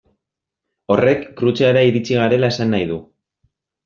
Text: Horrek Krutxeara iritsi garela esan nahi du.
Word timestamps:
Horrek 0.95 1.27
Krutxeara 1.41 1.83
iritsi 1.89 2.17
garela 2.21 2.49
esan 2.55 2.73
nahi 2.77 2.89
du. 2.93 2.99